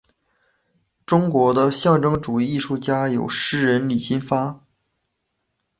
[1.05, 4.63] 中国的象征主义艺术家有诗人李金发。